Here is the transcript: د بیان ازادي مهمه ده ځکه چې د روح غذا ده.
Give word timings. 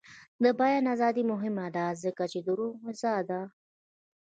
د 0.43 0.45
بیان 0.59 0.85
ازادي 0.95 1.23
مهمه 1.31 1.65
ده 1.75 1.85
ځکه 2.03 2.23
چې 2.31 2.39
د 2.45 2.47
روح 2.57 2.73
غذا 2.85 3.15
ده. 3.29 3.41